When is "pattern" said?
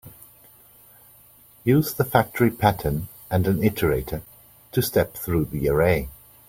2.49-3.07